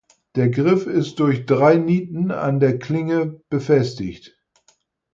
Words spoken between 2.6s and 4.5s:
Klinge befestigt.